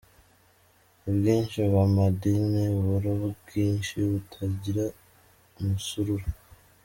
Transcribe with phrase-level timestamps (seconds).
[1.07, 3.11] Ubwinshi bw’Amadini, uburo
[3.41, 4.85] bwinshi butagira
[5.59, 6.27] umusururu?.